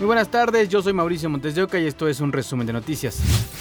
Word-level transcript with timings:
Muy 0.00 0.06
buenas 0.06 0.28
tardes, 0.28 0.68
yo 0.68 0.82
soy 0.82 0.92
Mauricio 0.92 1.30
Montes 1.30 1.54
de 1.54 1.62
Oca 1.62 1.78
y 1.78 1.86
esto 1.86 2.08
es 2.08 2.20
un 2.20 2.32
resumen 2.32 2.66
de 2.66 2.72
noticias. 2.72 3.20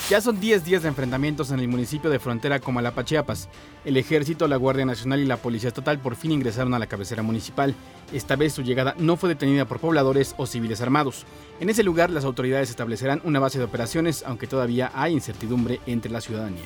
Ya 0.09 0.19
son 0.19 0.39
10 0.39 0.65
días 0.65 0.81
de 0.81 0.89
enfrentamientos 0.89 1.51
en 1.51 1.59
el 1.59 1.67
municipio 1.67 2.09
de 2.09 2.17
frontera 2.17 2.59
Comalapa, 2.59 3.05
Chiapas. 3.05 3.49
El 3.85 3.97
ejército, 3.97 4.47
la 4.47 4.57
Guardia 4.57 4.83
Nacional 4.83 5.19
y 5.19 5.27
la 5.27 5.37
Policía 5.37 5.67
Estatal 5.67 5.99
por 5.99 6.15
fin 6.15 6.31
ingresaron 6.31 6.73
a 6.73 6.79
la 6.79 6.87
cabecera 6.87 7.21
municipal. 7.21 7.75
Esta 8.11 8.35
vez 8.35 8.51
su 8.51 8.63
llegada 8.63 8.95
no 8.97 9.15
fue 9.15 9.29
detenida 9.29 9.65
por 9.65 9.79
pobladores 9.79 10.33
o 10.37 10.47
civiles 10.47 10.81
armados. 10.81 11.27
En 11.59 11.69
ese 11.69 11.83
lugar 11.83 12.09
las 12.09 12.25
autoridades 12.25 12.71
establecerán 12.71 13.21
una 13.23 13.39
base 13.39 13.59
de 13.59 13.65
operaciones, 13.65 14.23
aunque 14.25 14.47
todavía 14.47 14.91
hay 14.95 15.13
incertidumbre 15.13 15.81
entre 15.85 16.11
la 16.11 16.19
ciudadanía. 16.19 16.65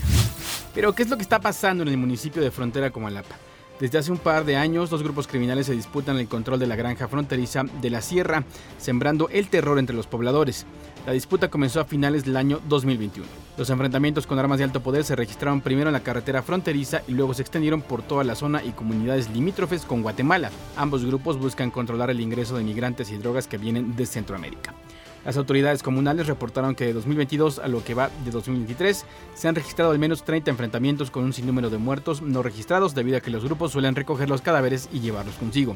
Pero, 0.74 0.94
¿qué 0.94 1.04
es 1.04 1.10
lo 1.10 1.18
que 1.18 1.24
está 1.24 1.42
pasando 1.42 1.84
en 1.84 1.90
el 1.90 1.98
municipio 1.98 2.42
de 2.42 2.52
frontera 2.52 2.90
Comalapa? 2.90 3.36
Desde 3.80 4.00
hace 4.00 4.12
un 4.12 4.18
par 4.18 4.44
de 4.44 4.56
años, 4.56 4.90
dos 4.90 5.04
grupos 5.04 5.28
criminales 5.28 5.68
se 5.68 5.74
disputan 5.74 6.18
el 6.18 6.28
control 6.28 6.60
de 6.60 6.66
la 6.66 6.76
granja 6.76 7.08
fronteriza 7.08 7.64
de 7.80 7.92
la 7.92 8.02
Sierra, 8.02 8.44
sembrando 8.80 9.30
el 9.30 9.50
terror 9.50 9.78
entre 9.78 9.96
los 9.96 10.08
pobladores. 10.08 10.66
La 11.06 11.14
disputa 11.14 11.50
comenzó 11.50 11.80
a 11.80 11.86
finales 11.86 12.26
del 12.26 12.38
año 12.38 12.60
2021. 12.68 13.28
Los 13.56 13.70
enfrentamientos 13.70 14.26
con 14.26 14.40
armas 14.40 14.58
de 14.58 14.64
alto 14.64 14.82
poder 14.82 15.04
se 15.04 15.16
registraron 15.16 15.62
primero 15.62 15.90
en 15.90 15.94
la 15.94 16.04
carretera 16.04 16.42
fronteriza 16.42 17.04
y 17.08 17.12
luego 17.12 17.36
se 17.36 17.44
extendieron 17.44 17.84
por 17.84 18.02
toda 18.02 18.24
la 18.24 18.34
zona 18.34 18.64
y 18.64 18.72
comunidades 18.72 19.30
limítrofes 19.30 19.86
con 19.86 20.02
Guatemala. 20.02 20.50
Ambos 20.76 21.06
grupos 21.06 21.40
buscan 21.40 21.70
controlar 21.70 22.10
el 22.10 22.20
ingreso 22.20 22.58
de 22.58 22.64
migrantes 22.64 23.12
y 23.12 23.18
drogas 23.18 23.48
que 23.48 23.60
vienen 23.60 23.96
de 23.96 24.08
Centroamérica. 24.08 24.74
Las 25.28 25.36
autoridades 25.36 25.84
comunales 25.84 26.26
reportaron 26.26 26.74
que 26.74 26.86
de 26.86 26.94
2022 26.94 27.60
a 27.60 27.68
lo 27.68 27.84
que 27.84 27.94
va 27.94 28.10
de 28.24 28.32
2023 28.32 29.04
se 29.36 29.48
han 29.50 29.56
registrado 29.56 29.92
al 29.92 30.00
menos 30.00 30.24
30 30.24 30.50
enfrentamientos 30.52 31.12
con 31.12 31.26
un 31.26 31.34
sinnúmero 31.34 31.70
de 31.70 31.78
muertos 31.78 32.22
no 32.22 32.42
registrados 32.42 32.96
debido 32.96 33.18
a 33.18 33.20
que 33.20 33.30
los 33.30 33.44
grupos 33.44 33.74
suelen 33.74 33.94
recoger 33.94 34.30
los 34.30 34.42
cadáveres 34.42 34.88
y 34.94 35.02
llevarlos 35.02 35.36
consigo. 35.36 35.76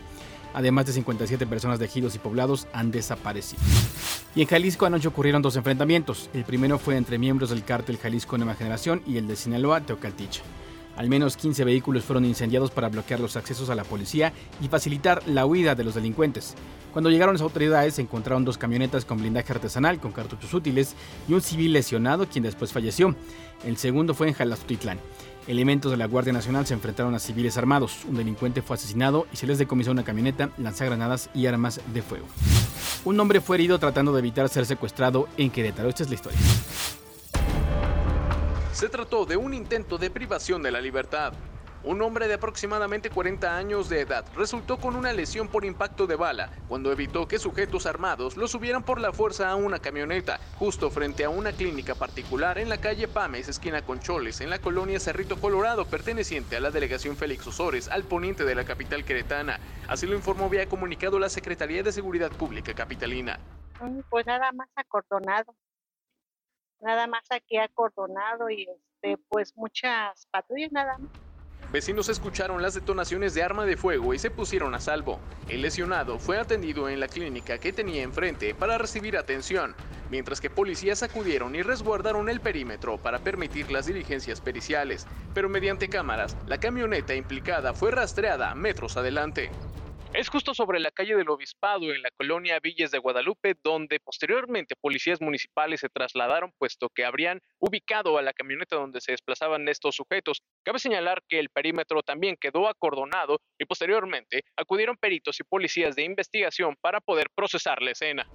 Además 0.54 0.86
de 0.86 0.94
57 0.94 1.46
personas 1.48 1.80
de 1.80 1.86
ejidos 1.86 2.16
y 2.16 2.20
poblados 2.20 2.66
han 2.72 2.92
desaparecido. 2.92 3.62
Y 4.36 4.42
en 4.42 4.48
Jalisco 4.48 4.86
anoche 4.86 5.10
ocurrieron 5.10 5.42
dos 5.42 5.58
enfrentamientos. 5.58 6.30
El 6.34 6.46
primero 6.46 6.80
fue 6.80 6.96
entre 6.96 7.18
miembros 7.18 7.50
del 7.50 7.66
cártel 7.66 7.98
Jalisco 7.98 8.38
Nueva 8.38 8.56
Generación 8.56 9.02
y 9.06 9.18
el 9.18 9.28
de 9.28 9.36
Sinaloa 9.36 9.82
Teocaltiche. 9.82 10.44
Al 10.96 11.10
menos 11.10 11.36
15 11.36 11.66
vehículos 11.66 12.06
fueron 12.06 12.24
incendiados 12.24 12.72
para 12.72 12.88
bloquear 12.88 13.20
los 13.20 13.36
accesos 13.36 13.70
a 13.70 13.76
la 13.76 13.84
policía 13.84 14.32
y 14.62 14.70
facilitar 14.70 15.28
la 15.28 15.46
huida 15.46 15.76
de 15.76 15.84
los 15.84 15.96
delincuentes. 15.96 16.56
Cuando 16.92 17.10
llegaron 17.10 17.34
las 17.34 17.42
autoridades 17.42 17.96
se 17.96 18.02
encontraron 18.02 18.44
dos 18.44 18.58
camionetas 18.58 19.06
con 19.06 19.18
blindaje 19.18 19.54
artesanal 19.54 20.00
con 20.00 20.12
cartuchos 20.12 20.54
útiles 20.54 20.96
y 21.28 21.34
un 21.34 21.42
civil 21.42 21.72
lesionado 21.74 22.28
quien 22.28 22.44
después 22.44 22.74
falleció. 22.74 23.16
El 23.66 23.78
segundo 23.78 24.14
fue 24.14 24.28
en 24.28 24.34
Jalastitlán. 24.34 25.00
Elementos 25.48 25.92
de 25.92 25.98
la 25.98 26.06
Guardia 26.06 26.34
Nacional 26.34 26.68
se 26.68 26.74
enfrentaron 26.74 27.16
a 27.16 27.20
civiles 27.20 27.58
armados. 27.58 28.06
Un 28.08 28.16
delincuente 28.16 28.62
fue 28.62 28.76
asesinado 28.76 29.26
y 29.34 29.38
se 29.38 29.48
les 29.48 29.58
decomisó 29.58 29.92
una 29.92 30.04
camioneta, 30.04 30.50
lanzagranadas 30.58 31.30
y 31.34 31.48
armas 31.48 31.80
de 31.94 32.02
fuego. 32.02 32.28
Un 33.06 33.20
hombre 33.20 33.42
fue 33.42 33.58
herido 33.58 33.80
tratando 33.80 34.14
de 34.14 34.20
evitar 34.20 34.50
ser 34.50 34.66
secuestrado 34.66 35.28
en 35.38 35.50
Querétaro. 35.50 35.90
Esta 35.90 36.04
es 36.04 36.10
la 36.10 36.16
historia. 36.16 36.40
Se 38.74 38.90
trató 38.90 39.26
de 39.26 39.38
un 39.38 39.54
intento 39.54 39.98
de 39.98 40.10
privación 40.10 40.62
de 40.62 40.72
la 40.72 40.82
libertad. 40.82 41.34
Un 41.84 42.00
hombre 42.04 42.28
de 42.28 42.36
aproximadamente 42.36 43.10
40 43.10 43.58
años 43.58 43.90
de 43.90 44.02
edad 44.02 44.24
resultó 44.36 44.78
con 44.78 44.96
una 44.96 45.14
lesión 45.14 45.48
por 45.48 45.66
impacto 45.66 46.06
de 46.06 46.16
bala 46.16 46.52
cuando 46.68 46.92
evitó 46.92 47.28
que 47.28 47.40
sujetos 47.40 47.88
armados 47.88 48.38
lo 48.38 48.48
subieran 48.48 48.84
por 48.84 49.02
la 49.02 49.12
fuerza 49.12 49.50
a 49.50 49.56
una 49.56 49.80
camioneta 49.80 50.40
justo 50.60 50.92
frente 50.92 51.24
a 51.24 51.30
una 51.30 51.52
clínica 51.54 51.96
particular 51.96 52.60
en 52.60 52.70
la 52.70 52.78
calle 52.78 53.08
Pames, 53.08 53.50
esquina 53.50 53.82
Concholes, 53.82 54.42
en 54.42 54.52
la 54.52 54.60
colonia 54.60 55.00
Cerrito 55.00 55.42
Colorado, 55.42 55.86
perteneciente 55.86 56.56
a 56.56 56.60
la 56.60 56.70
delegación 56.70 57.18
Félix 57.18 57.48
Osores, 57.48 57.88
al 57.88 58.04
poniente 58.04 58.46
de 58.46 58.54
la 58.54 58.64
capital 58.64 59.04
queretana. 59.04 59.60
Así 59.88 60.06
lo 60.06 60.16
informó 60.16 60.50
vía 60.50 60.70
comunicado 60.70 61.18
la 61.18 61.30
Secretaría 61.30 61.82
de 61.82 61.92
Seguridad 61.92 62.32
Pública 62.32 62.76
capitalina. 62.76 63.40
Mm, 63.80 64.02
pues 64.08 64.28
nada 64.28 64.52
más 64.52 64.70
acordonado, 64.76 65.56
nada 66.80 67.08
más 67.08 67.24
aquí 67.32 67.58
acordonado 67.58 68.52
y 68.52 68.70
este, 68.70 69.18
pues 69.30 69.58
muchas 69.58 70.28
patrullas 70.28 70.72
nada 70.72 71.00
más. 71.00 71.31
Vecinos 71.72 72.10
escucharon 72.10 72.62
las 72.62 72.74
detonaciones 72.74 73.34
de 73.34 73.44
arma 73.44 73.66
de 73.66 73.78
fuego 73.78 74.14
y 74.14 74.20
se 74.20 74.30
pusieron 74.30 74.76
a 74.76 74.82
salvo. 74.82 75.22
El 75.48 75.62
lesionado 75.62 76.20
fue 76.20 76.38
atendido 76.38 76.90
en 76.90 77.00
la 77.00 77.08
clínica 77.08 77.60
que 77.60 77.72
tenía 77.72 78.04
enfrente 78.04 78.54
para 78.54 78.78
recibir 78.78 79.16
atención, 79.16 79.74
mientras 80.10 80.42
que 80.42 80.50
policías 80.50 81.02
acudieron 81.02 81.56
y 81.56 81.62
resguardaron 81.62 82.28
el 82.28 82.42
perímetro 82.42 82.98
para 82.98 83.20
permitir 83.20 83.72
las 83.72 83.86
diligencias 83.86 84.42
periciales, 84.42 85.08
pero 85.34 85.48
mediante 85.48 85.88
cámaras, 85.88 86.36
la 86.46 86.58
camioneta 86.58 87.16
implicada 87.16 87.74
fue 87.74 87.92
rastreada 87.92 88.54
metros 88.54 88.98
adelante. 88.98 89.50
Es 90.14 90.28
justo 90.28 90.54
sobre 90.54 90.82
la 90.82 90.92
calle 90.92 91.16
del 91.16 91.30
Obispado, 91.30 91.94
en 91.94 92.02
la 92.02 92.12
colonia 92.12 92.60
Villas 92.62 92.92
de 92.92 92.98
Guadalupe, 92.98 93.56
donde 93.64 94.02
posteriormente 94.02 94.76
policías 94.76 95.22
municipales 95.22 95.80
se 95.80 95.88
trasladaron, 95.88 96.52
puesto 96.58 96.90
que 96.90 97.06
habrían 97.06 97.40
ubicado 97.60 98.18
a 98.18 98.22
la 98.22 98.34
camioneta 98.34 98.76
donde 98.76 99.00
se 99.00 99.14
desplazaban 99.14 99.70
estos 99.70 99.96
sujetos. 99.96 100.42
Cabe 100.64 100.80
señalar 100.80 101.24
que 101.30 101.40
el 101.40 101.50
perímetro 101.50 102.04
también 102.04 102.36
quedó 102.36 102.68
acordonado 102.68 103.40
y 103.58 103.64
posteriormente 103.64 104.44
acudieron 104.58 104.98
peritos 104.98 105.40
y 105.40 105.44
policías 105.44 105.96
de 105.96 106.04
investigación 106.04 106.76
para 106.82 107.00
poder 107.00 107.28
procesar 107.34 107.82
la 107.82 107.92
escena. 107.92 108.28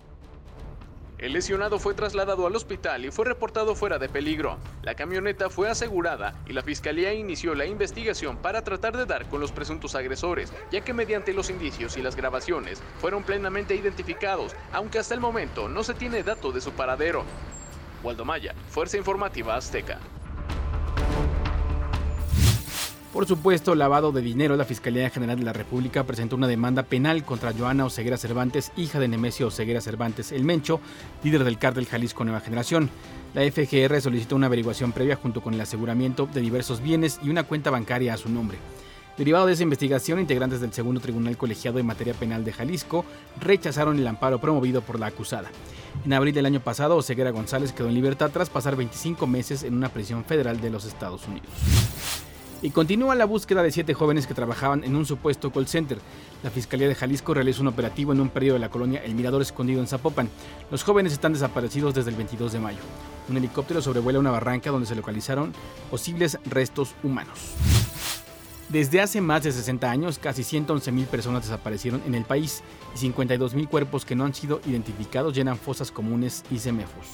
El 1.19 1.33
lesionado 1.33 1.79
fue 1.79 1.95
trasladado 1.95 2.47
al 2.47 2.55
hospital 2.55 3.07
y 3.07 3.11
fue 3.11 3.25
reportado 3.25 3.75
fuera 3.75 3.99
de 3.99 4.11
peligro. 4.11 4.59
La 4.83 4.95
camioneta 4.95 5.49
fue 5.49 5.71
asegurada 5.71 6.35
y 6.47 6.53
la 6.53 6.63
fiscalía 6.63 7.15
inició 7.15 7.55
la 7.55 7.65
investigación 7.65 8.37
para 8.37 8.63
tratar 8.63 8.95
de 8.95 9.07
dar 9.07 9.27
con 9.31 9.41
los 9.41 9.51
presuntos 9.51 9.95
agresores, 9.95 10.53
ya 10.71 10.83
que 10.83 10.93
mediante 10.93 11.33
los 11.33 11.49
indicios 11.49 11.97
y 11.97 12.03
las 12.03 12.17
grabaciones 12.17 12.83
fueron 13.01 13.23
plenamente 13.23 13.75
identificados, 13.75 14.55
aunque 14.73 14.99
hasta 14.99 15.15
el 15.15 15.21
momento 15.21 15.69
no 15.71 15.83
se 15.85 15.95
tiene 15.95 16.23
dato 16.23 16.53
de 16.53 16.61
su 16.61 16.73
paradero. 16.73 17.25
Waldo 18.03 18.27
Maya, 18.27 18.55
Fuerza 18.69 18.99
Informativa 18.99 19.57
Azteca. 19.57 19.99
Por 23.17 23.27
supuesto, 23.27 23.75
lavado 23.75 24.13
de 24.13 24.21
dinero, 24.21 24.57
la 24.57 24.67
Fiscalía 24.67 25.09
General 25.09 25.39
de 25.39 25.45
la 25.47 25.55
República 25.55 26.05
presentó 26.05 26.37
una 26.37 26.47
demanda 26.47 26.83
penal 26.83 27.25
contra 27.25 27.55
Joana 27.55 27.87
Oseguera 27.87 28.19
Cervantes, 28.19 28.73
hija 28.77 29.01
de 29.01 29.09
Nemesio 29.09 29.47
Oseguera 29.47 29.81
Cervantes 29.81 30.33
El 30.33 30.45
Mencho, 30.45 30.81
líder 31.25 31.43
del 31.43 31.57
cártel 31.57 31.87
Jalisco 31.87 32.25
Nueva 32.25 32.41
Generación. 32.41 32.91
La 33.33 33.41
FGR 33.41 34.03
solicitó 34.03 34.37
una 34.37 34.49
averiguación 34.49 34.93
previa 34.93 35.17
junto 35.17 35.41
con 35.41 35.55
el 35.55 35.61
aseguramiento 35.63 36.29
de 36.31 36.43
diversos 36.43 36.83
bienes 36.83 37.19
y 37.23 37.31
una 37.31 37.45
cuenta 37.45 37.71
bancaria 37.71 38.13
a 38.13 38.19
su 38.19 38.29
nombre. 38.29 38.59
Derivado 39.17 39.47
de 39.47 39.55
esa 39.55 39.63
investigación, 39.63 40.21
integrantes 40.21 40.61
del 40.61 40.75
segundo 40.75 41.01
tribunal 41.01 41.39
colegiado 41.39 41.79
en 41.79 41.87
materia 41.87 42.13
penal 42.13 42.45
de 42.45 42.53
Jalisco 42.53 43.07
rechazaron 43.41 43.99
el 43.99 44.07
amparo 44.07 44.43
promovido 44.43 44.83
por 44.83 45.01
la 45.01 45.07
acusada. 45.07 45.49
En 46.05 46.13
abril 46.13 46.35
del 46.35 46.45
año 46.45 46.61
pasado, 46.61 46.99
Oseguera 46.99 47.31
González 47.31 47.73
quedó 47.73 47.89
en 47.89 47.95
libertad 47.95 48.31
tras 48.31 48.51
pasar 48.51 48.77
25 48.77 49.27
meses 49.27 49.63
en 49.63 49.73
una 49.73 49.89
prisión 49.89 50.23
federal 50.23 50.61
de 50.61 50.69
los 50.69 50.85
Estados 50.85 51.27
Unidos. 51.27 52.26
Y 52.63 52.71
continúa 52.71 53.15
la 53.15 53.27
búsqueda 53.27 53.63
de 53.63 53.71
siete 53.71 53.93
jóvenes 53.93 54.27
que 54.27 54.35
trabajaban 54.35 54.83
en 54.83 54.97
un 54.97 55.05
supuesto 55.05 55.53
call 55.53 55.69
center. 55.69 55.99
La 56.43 56.51
Fiscalía 56.51 56.89
de 56.89 56.95
Jalisco 56.95 57.35
realizó 57.35 57.61
un 57.63 57.69
operativo 57.69 58.13
en 58.13 58.21
un 58.21 58.31
periodo 58.31 58.55
de 58.55 58.61
la 58.61 58.71
colonia 58.71 59.03
El 59.05 59.15
Mirador 59.15 59.43
Escondido 59.43 59.81
en 59.81 59.87
Zapopan. 59.87 60.31
Los 60.71 60.83
jóvenes 60.83 61.13
están 61.13 61.35
desaparecidos 61.35 61.95
desde 61.95 62.11
el 62.11 62.17
22 62.17 62.53
de 62.53 62.61
mayo. 62.61 62.79
Un 63.29 63.37
helicóptero 63.37 63.83
sobrevuela 63.83 64.19
una 64.19 64.31
barranca 64.31 64.71
donde 64.71 64.87
se 64.87 64.95
localizaron 64.95 65.53
posibles 65.91 66.39
restos 66.47 66.95
humanos. 67.03 67.39
Desde 68.69 69.01
hace 69.01 69.21
más 69.21 69.45
de 69.45 69.53
60 69.53 69.89
años, 69.89 70.19
casi 70.19 70.43
111.000 70.43 71.07
personas 71.07 71.45
desaparecieron 71.45 72.03
en 72.05 72.17
el 72.17 72.25
país 72.25 72.63
y 72.97 72.99
52.000 72.99 73.69
cuerpos 73.69 74.05
que 74.05 74.17
no 74.17 74.25
han 74.25 74.35
sido 74.35 74.61
identificados 74.67 75.35
llenan 75.35 75.57
fosas 75.57 75.93
comunes 75.93 76.43
y 76.51 76.59
semefos. 76.59 77.07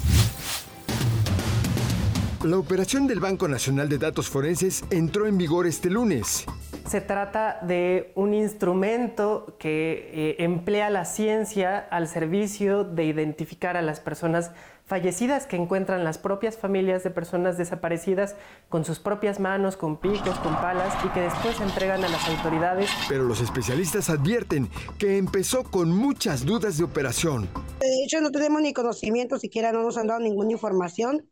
La 2.44 2.58
operación 2.58 3.06
del 3.06 3.20
Banco 3.20 3.46
Nacional 3.46 3.88
de 3.88 3.98
Datos 3.98 4.28
Forenses 4.28 4.82
entró 4.90 5.28
en 5.28 5.38
vigor 5.38 5.68
este 5.68 5.88
lunes. 5.88 6.44
Se 6.88 7.00
trata 7.00 7.60
de 7.62 8.12
un 8.16 8.34
instrumento 8.34 9.54
que 9.60 10.10
eh, 10.12 10.36
emplea 10.42 10.90
la 10.90 11.04
ciencia 11.04 11.78
al 11.78 12.08
servicio 12.08 12.82
de 12.82 13.04
identificar 13.04 13.76
a 13.76 13.82
las 13.82 14.00
personas 14.00 14.50
fallecidas 14.84 15.46
que 15.46 15.54
encuentran 15.54 16.02
las 16.02 16.18
propias 16.18 16.58
familias 16.58 17.04
de 17.04 17.10
personas 17.10 17.56
desaparecidas 17.58 18.34
con 18.68 18.84
sus 18.84 18.98
propias 18.98 19.38
manos, 19.38 19.76
con 19.76 19.96
picos, 19.96 20.36
con 20.40 20.56
palas 20.56 20.92
y 21.04 21.08
que 21.10 21.20
después 21.20 21.56
se 21.56 21.62
entregan 21.62 22.02
a 22.02 22.08
las 22.08 22.28
autoridades. 22.28 22.90
Pero 23.08 23.22
los 23.22 23.40
especialistas 23.40 24.10
advierten 24.10 24.68
que 24.98 25.16
empezó 25.16 25.62
con 25.62 25.96
muchas 25.96 26.44
dudas 26.44 26.76
de 26.76 26.82
operación. 26.82 27.48
De 27.78 28.04
hecho, 28.04 28.20
no 28.20 28.32
tenemos 28.32 28.60
ni 28.62 28.72
conocimiento, 28.72 29.38
siquiera 29.38 29.70
no 29.70 29.84
nos 29.84 29.96
han 29.96 30.08
dado 30.08 30.18
ninguna 30.18 30.50
información. 30.50 31.28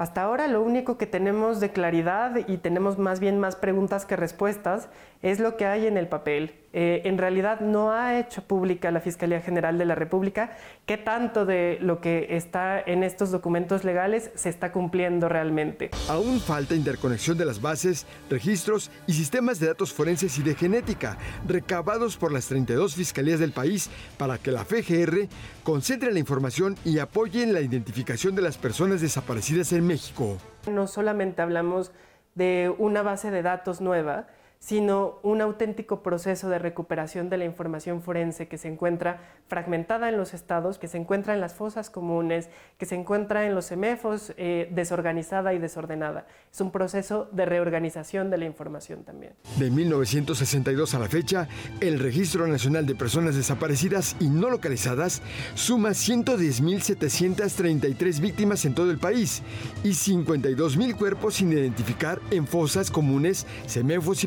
Hasta 0.00 0.22
ahora 0.22 0.48
lo 0.48 0.62
único 0.62 0.96
que 0.96 1.04
tenemos 1.04 1.60
de 1.60 1.72
claridad 1.72 2.34
y 2.48 2.56
tenemos 2.56 2.96
más 2.96 3.20
bien 3.20 3.38
más 3.38 3.54
preguntas 3.54 4.06
que 4.06 4.16
respuestas 4.16 4.88
es 5.22 5.38
lo 5.38 5.56
que 5.56 5.66
hay 5.66 5.86
en 5.86 5.96
el 5.96 6.08
papel. 6.08 6.54
eh, 6.72 7.02
en 7.04 7.18
realidad 7.18 7.58
no 7.60 7.90
ha 7.90 8.20
hecho 8.20 8.42
pública 8.42 8.92
la 8.92 9.00
Fiscalía 9.00 9.40
General 9.40 9.76
de 9.76 9.84
la 9.84 9.96
República 9.96 10.56
qué 10.86 10.96
tanto 10.96 11.44
de 11.44 11.78
lo 11.80 12.00
que 12.00 12.28
está 12.36 12.80
en 12.80 13.02
estos 13.02 13.32
documentos 13.32 13.82
legales 13.82 14.30
se 14.36 14.48
está 14.48 14.70
cumpliendo 14.70 15.28
realmente. 15.28 15.90
Aún 16.08 16.38
falta 16.40 16.76
interconexión 16.76 17.36
de 17.36 17.44
las 17.44 17.60
bases, 17.60 18.06
registros 18.30 18.92
y 19.08 19.14
sistemas 19.14 19.58
de 19.58 19.66
datos 19.66 19.92
forenses 19.92 20.38
y 20.38 20.44
de 20.44 20.54
genética 20.54 21.18
recabados 21.44 22.16
por 22.16 22.30
las 22.30 22.46
32 22.46 22.94
fiscalías 22.94 23.40
del 23.40 23.50
país 23.50 23.90
para 24.16 24.38
que 24.38 24.52
la 24.52 24.64
FGR 24.64 25.26
concentre 25.64 26.12
la 26.12 26.20
información 26.20 26.76
y 26.84 27.00
apoye 27.00 27.42
en 27.42 27.52
la 27.52 27.60
identificación 27.60 28.36
de 28.36 28.42
las 28.42 28.58
personas 28.58 29.00
desaparecidas 29.00 29.72
en 29.72 29.86
México. 29.86 30.38
No 30.70 30.86
solamente 30.86 31.42
hablamos 31.42 31.90
de 32.36 32.72
una 32.78 33.02
base 33.02 33.32
de 33.32 33.42
datos 33.42 33.80
nueva, 33.80 34.28
sino 34.60 35.18
un 35.22 35.40
auténtico 35.40 36.02
proceso 36.02 36.50
de 36.50 36.58
recuperación 36.58 37.30
de 37.30 37.38
la 37.38 37.46
información 37.46 38.02
forense 38.02 38.46
que 38.46 38.58
se 38.58 38.68
encuentra 38.68 39.22
fragmentada 39.48 40.10
en 40.10 40.18
los 40.18 40.34
estados, 40.34 40.76
que 40.78 40.86
se 40.86 40.98
encuentra 40.98 41.32
en 41.32 41.40
las 41.40 41.54
fosas 41.54 41.88
comunes, 41.88 42.50
que 42.78 42.84
se 42.84 42.94
encuentra 42.94 43.46
en 43.46 43.54
los 43.54 43.64
semefos 43.64 44.34
eh, 44.36 44.68
desorganizada 44.70 45.54
y 45.54 45.58
desordenada. 45.58 46.26
Es 46.52 46.60
un 46.60 46.72
proceso 46.72 47.26
de 47.32 47.46
reorganización 47.46 48.28
de 48.30 48.36
la 48.36 48.44
información 48.44 49.02
también. 49.02 49.32
De 49.56 49.70
1962 49.70 50.94
a 50.94 50.98
la 50.98 51.08
fecha, 51.08 51.48
el 51.80 51.98
Registro 51.98 52.46
Nacional 52.46 52.84
de 52.84 52.94
Personas 52.94 53.36
Desaparecidas 53.36 54.14
y 54.20 54.28
No 54.28 54.50
Localizadas 54.50 55.22
suma 55.54 55.88
110.733 55.90 58.20
víctimas 58.20 58.66
en 58.66 58.74
todo 58.74 58.90
el 58.90 58.98
país 58.98 59.42
y 59.82 59.92
52.000 59.92 60.96
cuerpos 60.96 61.36
sin 61.36 61.50
identificar 61.50 62.20
en 62.30 62.46
fosas 62.46 62.90
comunes, 62.90 63.46
semefos 63.66 64.22
y 64.22 64.26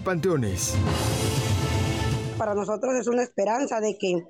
para 2.37 2.55
nosotros 2.55 2.95
es 2.95 3.07
una 3.07 3.23
esperanza 3.23 3.81
de 3.81 3.97
que 3.97 4.25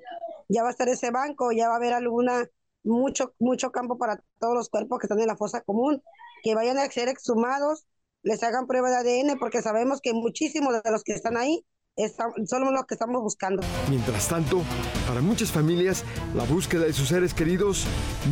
ya 0.48 0.62
va 0.62 0.68
a 0.68 0.72
estar 0.72 0.88
ese 0.88 1.12
banco, 1.12 1.52
ya 1.52 1.68
va 1.68 1.74
a 1.74 1.76
haber 1.76 1.92
alguna, 1.92 2.48
mucho, 2.82 3.32
mucho 3.38 3.70
campo 3.70 3.96
para 3.96 4.20
todos 4.40 4.54
los 4.54 4.68
cuerpos 4.68 4.98
que 4.98 5.06
están 5.06 5.20
en 5.20 5.28
la 5.28 5.36
fosa 5.36 5.60
común, 5.60 6.02
que 6.42 6.56
vayan 6.56 6.78
a 6.78 6.90
ser 6.90 7.08
exhumados, 7.08 7.86
les 8.22 8.42
hagan 8.42 8.66
prueba 8.66 8.90
de 8.90 8.96
ADN, 8.96 9.38
porque 9.38 9.62
sabemos 9.62 10.00
que 10.00 10.12
muchísimos 10.12 10.82
de 10.82 10.90
los 10.90 11.04
que 11.04 11.12
están 11.12 11.36
ahí 11.36 11.64
son 11.96 12.72
los 12.72 12.86
que 12.86 12.94
estamos 12.94 13.22
buscando. 13.22 13.62
Mientras 13.88 14.28
tanto, 14.28 14.62
para 15.06 15.20
muchas 15.20 15.52
familias, 15.52 16.04
la 16.34 16.44
búsqueda 16.44 16.84
de 16.84 16.92
sus 16.92 17.08
seres 17.08 17.34
queridos 17.34 17.84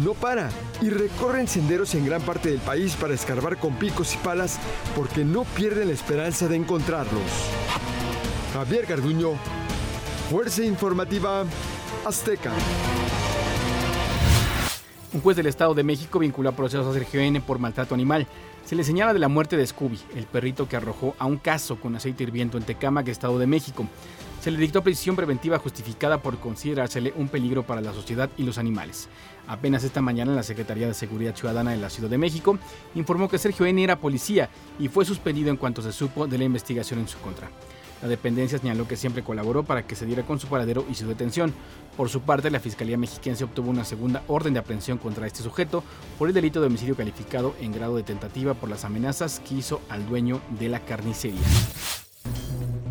no 0.04 0.14
para 0.14 0.50
y 0.80 0.90
recorren 0.90 1.46
senderos 1.46 1.94
en 1.94 2.06
gran 2.06 2.22
parte 2.22 2.50
del 2.50 2.60
país 2.60 2.96
para 2.96 3.14
escarbar 3.14 3.58
con 3.58 3.76
picos 3.78 4.14
y 4.14 4.18
palas 4.18 4.58
porque 4.96 5.24
no 5.24 5.44
pierden 5.44 5.88
la 5.88 5.94
esperanza 5.94 6.48
de 6.48 6.56
encontrarlos. 6.56 7.22
Javier 8.52 8.86
Garduño, 8.86 9.32
Fuerza 10.30 10.62
Informativa 10.64 11.44
Azteca. 12.04 12.52
Un 15.14 15.20
juez 15.20 15.36
del 15.36 15.46
Estado 15.46 15.74
de 15.74 15.84
México 15.84 16.18
vinculó 16.18 16.48
a 16.48 16.56
procesos 16.56 16.86
a 16.86 16.92
Sergio 16.94 17.20
N 17.20 17.38
por 17.42 17.58
maltrato 17.58 17.94
animal. 17.94 18.26
Se 18.64 18.74
le 18.74 18.82
señala 18.82 19.12
de 19.12 19.18
la 19.18 19.28
muerte 19.28 19.58
de 19.58 19.66
Scooby, 19.66 20.00
el 20.16 20.24
perrito 20.24 20.66
que 20.66 20.76
arrojó 20.76 21.14
a 21.18 21.26
un 21.26 21.36
caso 21.36 21.76
con 21.76 21.94
aceite 21.94 22.22
hirviendo 22.22 22.56
en 22.56 22.64
Tecámac, 22.64 23.08
Estado 23.08 23.38
de 23.38 23.46
México. 23.46 23.86
Se 24.40 24.50
le 24.50 24.56
dictó 24.56 24.82
prisión 24.82 25.14
preventiva 25.14 25.58
justificada 25.58 26.22
por 26.22 26.38
considerársele 26.38 27.12
un 27.14 27.28
peligro 27.28 27.62
para 27.62 27.82
la 27.82 27.92
sociedad 27.92 28.30
y 28.38 28.44
los 28.44 28.56
animales. 28.56 29.10
Apenas 29.46 29.84
esta 29.84 30.00
mañana 30.00 30.34
la 30.34 30.42
Secretaría 30.42 30.86
de 30.86 30.94
Seguridad 30.94 31.36
Ciudadana 31.36 31.72
de 31.72 31.76
la 31.76 31.90
Ciudad 31.90 32.08
de 32.08 32.16
México 32.16 32.58
informó 32.94 33.28
que 33.28 33.36
Sergio 33.36 33.66
N 33.66 33.84
era 33.84 34.00
policía 34.00 34.48
y 34.78 34.88
fue 34.88 35.04
suspendido 35.04 35.50
en 35.50 35.58
cuanto 35.58 35.82
se 35.82 35.92
supo 35.92 36.26
de 36.26 36.38
la 36.38 36.44
investigación 36.44 37.00
en 37.00 37.08
su 37.08 37.18
contra. 37.18 37.50
La 38.02 38.08
dependencia 38.08 38.58
señaló 38.58 38.88
que 38.88 38.96
siempre 38.96 39.22
colaboró 39.22 39.62
para 39.62 39.87
que 39.87 39.94
se 39.94 40.06
diera 40.06 40.25
con 40.25 40.40
su 40.40 40.49
paradero 40.49 40.84
y 40.90 40.94
su 40.96 41.06
detención. 41.06 41.54
Por 41.96 42.08
su 42.08 42.22
parte, 42.22 42.50
la 42.50 42.58
Fiscalía 42.58 42.99
Mexiquense 42.99 43.44
obtuvo 43.44 43.70
una 43.70 43.84
segunda 43.84 44.25
orden 44.26 44.54
de 44.54 44.58
aprehensión 44.58 44.99
contra 44.99 45.26
este 45.26 45.43
sujeto 45.43 45.84
por 46.19 46.26
el 46.26 46.34
delito 46.34 46.60
de 46.60 46.66
homicidio 46.66 46.96
calificado 46.96 47.54
en 47.60 47.72
grado 47.72 47.96
de 47.96 48.02
tentativa 48.02 48.54
por 48.54 48.69
las 48.69 48.84
amenazas 48.84 49.40
que 49.40 49.54
hizo 49.54 49.81
al 49.88 50.06
dueño 50.08 50.40
de 50.58 50.69
la 50.69 50.81
carnicería. 50.81 51.40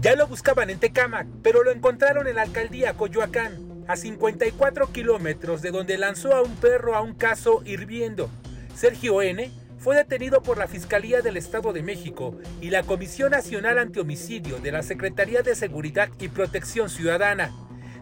Ya 0.01 0.15
lo 0.15 0.27
buscaban 0.27 0.69
en 0.69 0.79
Tecámac, 0.79 1.27
pero 1.43 1.63
lo 1.63 1.71
encontraron 1.71 2.27
en 2.27 2.37
la 2.37 2.43
alcaldía 2.43 2.93
Coyoacán, 2.93 3.83
a 3.87 3.97
54 3.97 4.91
kilómetros 4.93 5.61
de 5.61 5.71
donde 5.71 5.97
lanzó 5.97 6.33
a 6.33 6.41
un 6.41 6.55
perro 6.55 6.95
a 6.95 7.01
un 7.01 7.13
caso 7.13 7.61
hirviendo. 7.65 8.29
Sergio 8.73 9.21
N 9.21 9.51
fue 9.81 9.95
detenido 9.95 10.43
por 10.43 10.59
la 10.59 10.67
Fiscalía 10.67 11.21
del 11.21 11.37
Estado 11.37 11.73
de 11.73 11.81
México 11.81 12.37
y 12.61 12.69
la 12.69 12.83
Comisión 12.83 13.31
Nacional 13.31 13.79
Antihomicidio 13.79 14.59
de 14.59 14.71
la 14.71 14.83
Secretaría 14.83 15.41
de 15.41 15.55
Seguridad 15.55 16.09
y 16.19 16.27
Protección 16.27 16.87
Ciudadana. 16.87 17.51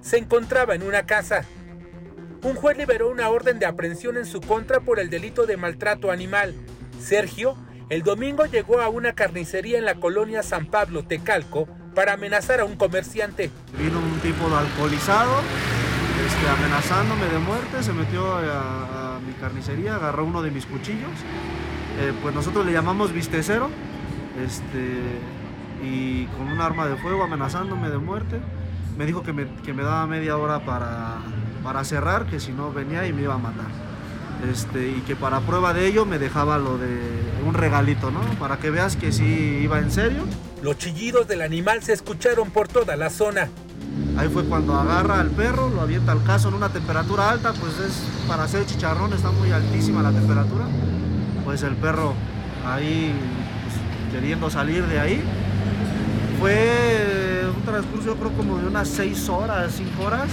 Se 0.02 0.18
encontraba 0.18 0.76
en 0.76 0.84
una 0.84 1.06
casa. 1.06 1.46
Un 2.44 2.56
juez 2.56 2.78
liberó 2.78 3.10
una 3.10 3.30
orden 3.30 3.60
de 3.60 3.66
aprehensión 3.66 4.18
en 4.18 4.26
su 4.26 4.42
contra 4.42 4.82
por 4.82 5.00
el 5.00 5.10
delito 5.10 5.46
de 5.46 5.56
maltrato 5.56 6.12
animal. 6.12 6.54
Sergio, 7.00 7.56
el 7.90 8.04
domingo 8.04 8.46
llegó 8.46 8.82
a 8.82 8.90
una 8.90 9.14
carnicería 9.14 9.78
en 9.78 9.86
la 9.86 9.96
colonia 9.96 10.44
San 10.44 10.66
Pablo, 10.66 11.06
Tecalco, 11.06 11.70
para 11.96 12.14
amenazar 12.14 12.60
a 12.60 12.66
un 12.66 12.76
comerciante. 12.76 13.52
Vino 13.78 14.00
un 14.00 14.20
tipo 14.20 14.54
alcoholizado, 14.54 15.40
este, 16.28 16.50
amenazándome 16.50 17.26
de 17.28 17.40
muerte, 17.40 17.84
se 17.84 17.94
metió 17.94 18.26
a 18.36 19.20
mi 19.26 19.32
carnicería, 19.34 19.96
agarró 19.96 20.26
uno 20.26 20.42
de 20.42 20.52
mis 20.52 20.66
cuchillos 20.66 21.12
eh, 22.00 22.14
pues 22.22 22.34
nosotros 22.34 22.66
le 22.66 22.72
llamamos 22.72 23.12
vistecero, 23.12 23.70
este, 24.42 25.20
y 25.84 26.26
con 26.38 26.48
un 26.48 26.62
arma 26.62 26.88
de 26.88 26.96
fuego 26.96 27.24
amenazándome 27.24 27.90
de 27.90 27.98
muerte. 27.98 28.40
Me 28.98 29.06
dijo 29.06 29.22
que 29.22 29.34
me, 29.34 29.48
que 29.66 29.74
me 29.74 29.84
daba 29.84 30.08
media 30.08 30.38
hora 30.38 30.66
para, 30.66 31.18
para, 31.62 31.84
cerrar, 31.84 32.26
que 32.26 32.40
si 32.40 32.54
no 32.54 32.72
venía 32.72 33.06
y 33.06 33.12
me 33.12 33.24
iba 33.24 33.34
a 33.34 33.38
matar. 33.38 33.68
Este, 34.50 34.90
y 34.90 35.02
que 35.02 35.18
para 35.18 35.42
prueba 35.42 35.74
de 35.74 35.88
ello 35.88 36.06
me 36.06 36.20
dejaba 36.20 36.58
lo 36.58 36.78
de 36.78 36.98
un 37.46 37.54
regalito, 37.54 38.12
¿no? 38.12 38.22
Para 38.40 38.58
que 38.58 38.70
veas 38.70 38.96
que 38.96 39.12
sí 39.12 39.60
iba 39.62 39.80
en 39.80 39.92
serio. 39.92 40.24
Los 40.62 40.78
chillidos 40.78 41.28
del 41.28 41.42
animal 41.42 41.84
se 41.84 41.92
escucharon 41.92 42.50
por 42.52 42.70
toda 42.70 42.96
la 42.96 43.10
zona. 43.10 43.50
Ahí 44.18 44.30
fue 44.30 44.46
cuando 44.46 44.76
agarra 44.76 45.20
al 45.20 45.32
perro, 45.32 45.70
lo 45.70 45.82
avienta 45.82 46.14
al 46.14 46.24
caso 46.24 46.48
en 46.48 46.54
una 46.54 46.70
temperatura 46.70 47.30
alta, 47.30 47.52
pues 47.54 47.78
es 47.80 48.04
para 48.28 48.44
hacer 48.44 48.66
chicharrón, 48.66 49.12
está 49.12 49.32
muy 49.32 49.52
altísima 49.52 50.02
la 50.02 50.12
temperatura 50.12 50.66
pues 51.50 51.64
el 51.64 51.76
perro 51.78 52.14
ahí 52.64 53.12
pues, 53.64 54.14
queriendo 54.14 54.52
salir 54.52 54.86
de 54.86 55.00
ahí. 55.00 55.20
Fue 56.40 57.44
un 57.56 57.64
transcurso, 57.64 58.16
creo, 58.18 58.32
como 58.34 58.60
de 58.60 58.68
unas 58.68 58.88
6 58.90 59.30
horas, 59.30 59.74
5 59.76 60.04
horas. 60.04 60.30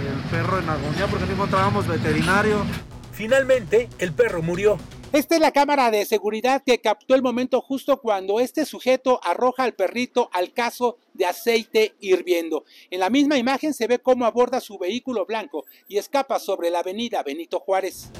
El 0.00 0.30
perro 0.30 0.58
en 0.58 0.66
agonía 0.66 1.08
porque 1.10 1.26
no 1.26 1.32
encontrábamos 1.32 1.86
veterinario. 1.86 2.64
Finalmente, 3.12 3.90
el 3.98 4.14
perro 4.14 4.40
murió. 4.40 4.78
Esta 5.12 5.34
es 5.34 5.42
la 5.42 5.52
cámara 5.52 5.90
de 5.90 6.06
seguridad 6.06 6.62
que 6.64 6.80
captó 6.80 7.14
el 7.14 7.20
momento 7.20 7.60
justo 7.60 8.00
cuando 8.00 8.40
este 8.40 8.64
sujeto 8.64 9.20
arroja 9.24 9.62
al 9.62 9.74
perrito 9.74 10.30
al 10.32 10.54
caso 10.54 10.96
de 11.12 11.26
aceite 11.26 11.96
hirviendo. 12.00 12.64
En 12.90 13.00
la 13.00 13.10
misma 13.10 13.36
imagen 13.36 13.74
se 13.74 13.88
ve 13.88 13.98
cómo 13.98 14.24
aborda 14.24 14.60
su 14.60 14.78
vehículo 14.78 15.26
blanco 15.26 15.66
y 15.86 15.98
escapa 15.98 16.38
sobre 16.38 16.70
la 16.70 16.78
avenida 16.78 17.22
Benito 17.22 17.60
Juárez. 17.60 18.10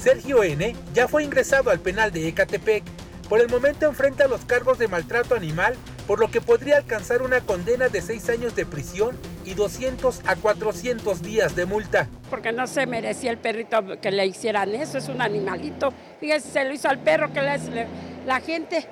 Sergio 0.00 0.42
N. 0.42 0.74
ya 0.94 1.08
fue 1.08 1.24
ingresado 1.24 1.68
al 1.70 1.78
penal 1.78 2.10
de 2.10 2.26
Ecatepec. 2.26 2.82
Por 3.28 3.38
el 3.38 3.50
momento 3.50 3.86
enfrenta 3.86 4.28
los 4.28 4.46
cargos 4.46 4.78
de 4.78 4.88
maltrato 4.88 5.34
animal, 5.34 5.74
por 6.06 6.18
lo 6.18 6.30
que 6.30 6.40
podría 6.40 6.78
alcanzar 6.78 7.20
una 7.20 7.42
condena 7.42 7.90
de 7.90 8.00
6 8.00 8.30
años 8.30 8.56
de 8.56 8.64
prisión 8.64 9.18
y 9.44 9.52
200 9.52 10.22
a 10.26 10.36
400 10.36 11.20
días 11.20 11.54
de 11.54 11.66
multa. 11.66 12.08
Porque 12.30 12.50
no 12.50 12.66
se 12.66 12.86
merecía 12.86 13.30
el 13.30 13.36
perrito 13.36 14.00
que 14.00 14.10
le 14.10 14.26
hicieran 14.26 14.74
eso, 14.74 14.96
es 14.96 15.08
un 15.10 15.20
animalito. 15.20 15.92
Fíjese, 16.18 16.50
se 16.50 16.64
lo 16.64 16.72
hizo 16.72 16.88
al 16.88 16.98
perro 16.98 17.30
que 17.34 17.42
le, 17.42 17.86
la 18.26 18.40
gente. 18.40 18.86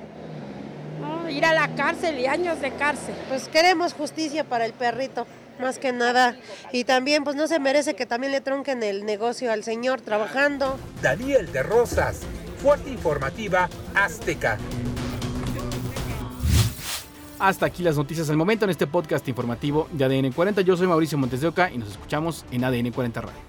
ir 1.31 1.45
a 1.47 1.55
la 1.55 1.75
cárcel 1.75 2.19
y 2.19 2.27
años 2.27 2.61
de 2.61 2.71
cárcel. 2.73 3.15
Pues 3.31 3.49
queremos 3.49 3.95
justicia 3.95 4.45
para 4.45 4.67
el 4.67 4.75
perrito 4.75 5.27
más 5.61 5.79
que 5.79 5.93
nada. 5.93 6.37
Y 6.73 6.85
también, 6.85 7.25
pues 7.25 7.37
no 7.37 7.47
se 7.47 7.59
merece 7.59 7.95
que 7.95 8.07
también 8.07 8.33
le 8.33 8.41
tronquen 8.41 8.83
el 8.83 9.05
negocio 9.05 9.53
al 9.53 9.65
señor 9.65 10.01
trabajando. 10.01 10.79
Daniel 11.03 11.51
de 11.53 11.63
Rosas, 11.63 12.21
Fuerte 12.63 12.91
Informativa 12.91 13.69
Azteca. 13.95 14.59
Hasta 17.39 17.67
aquí 17.67 17.85
las 17.85 17.97
noticias 17.97 18.29
al 18.31 18.37
momento 18.37 18.65
en 18.65 18.71
este 18.71 18.87
podcast 18.89 19.27
informativo 19.29 19.89
de 19.93 20.05
ADN 20.05 20.33
40. 20.33 20.61
Yo 20.63 20.77
soy 20.77 20.89
Mauricio 20.89 21.19
Montes 21.19 21.41
de 21.41 21.47
Oca 21.47 21.71
y 21.71 21.79
nos 21.79 21.91
escuchamos 21.91 22.45
en 22.51 22.65
ADN 22.65 22.91
40 22.91 23.21
Radio. 23.21 23.49